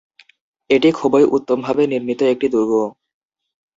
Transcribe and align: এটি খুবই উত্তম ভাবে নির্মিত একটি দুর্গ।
এটি 0.69 0.89
খুবই 0.99 1.23
উত্তম 1.35 1.57
ভাবে 1.61 1.83
নির্মিত 1.91 2.21
একটি 2.33 2.47
দুর্গ। 2.53 2.73